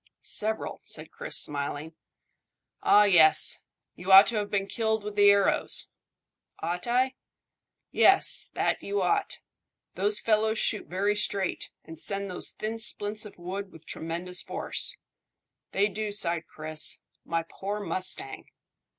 [0.23, 1.93] "Several," said Chris, smiling.
[2.81, 3.03] "Ah!
[3.03, 3.59] Yes!
[3.93, 5.89] You ought to have been killed with the arrows."
[6.57, 7.13] "Ought I?"
[7.91, 9.37] "Yes, that you ought.
[9.93, 14.97] Those fellows shoot very straight, and send those thin splints of wood with tremendous force."
[15.71, 17.01] "They do," sighed Chris.
[17.23, 18.49] "My poor mustang!"